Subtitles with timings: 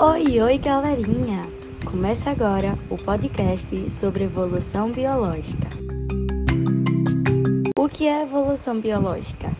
[0.00, 1.42] Oi, oi, galerinha!
[1.88, 5.68] Começa agora o podcast sobre evolução biológica.
[7.78, 9.52] O que é evolução biológica?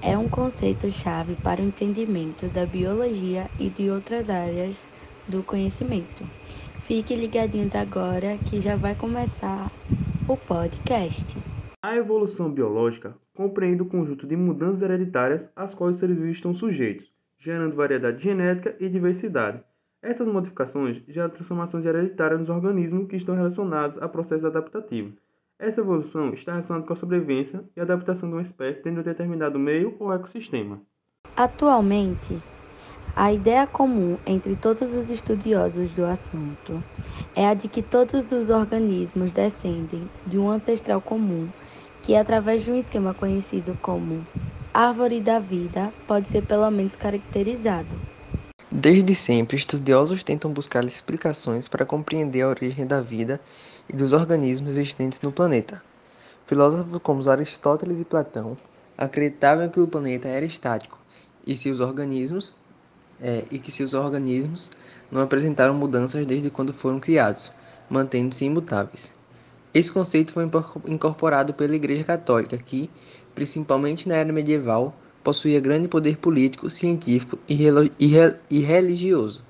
[0.00, 4.80] É um conceito-chave para o entendimento da biologia e de outras áreas
[5.26, 6.22] do conhecimento.
[6.84, 9.68] Fiquem ligadinhos agora que já vai começar
[10.28, 11.36] o podcast.
[11.82, 16.54] A evolução biológica compreende o conjunto de mudanças hereditárias às quais os seres vivos estão
[16.54, 19.60] sujeitos, gerando variedade genética e diversidade.
[20.02, 25.14] Essas modificações geram transformações hereditárias nos organismos que estão relacionados a processos adaptativos.
[25.60, 29.12] Essa evolução está relacionada com a sobrevivência e adaptação de uma espécie dentro de um
[29.12, 30.82] determinado meio ou ecossistema.
[31.36, 32.42] Atualmente,
[33.14, 36.82] a ideia comum entre todos os estudiosos do assunto
[37.36, 41.48] é a de que todos os organismos descendem de um ancestral comum
[42.02, 44.26] que, através de um esquema conhecido como
[44.74, 48.11] árvore da vida, pode ser pelo menos caracterizado.
[48.74, 53.38] Desde sempre, estudiosos tentam buscar explicações para compreender a origem da vida
[53.86, 55.82] e dos organismos existentes no planeta.
[56.46, 58.56] Filósofos como Aristóteles e Platão
[58.96, 60.98] acreditavam que o planeta era estático
[61.46, 62.54] e se os organismos
[63.20, 64.70] é, e que seus organismos
[65.10, 67.52] não apresentaram mudanças desde quando foram criados,
[67.90, 69.12] mantendo-se imutáveis.
[69.74, 70.48] Esse conceito foi
[70.86, 72.90] incorporado pela Igreja Católica, que,
[73.34, 77.54] principalmente na era medieval, possuía grande poder político, científico e,
[78.62, 79.42] religioso.